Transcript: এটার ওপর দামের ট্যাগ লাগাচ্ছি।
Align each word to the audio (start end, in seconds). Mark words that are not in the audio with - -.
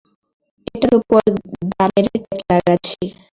এটার 0.67 0.93
ওপর 0.99 1.21
দামের 1.71 2.05
ট্যাগ 2.13 2.39
লাগাচ্ছি। 2.49 3.01